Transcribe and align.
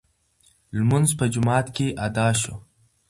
لمونځ 0.77 1.09
په 1.19 1.25
جومات 1.33 1.65
کې 1.75 1.87
ادا 2.05 2.27
شو. 2.41 2.55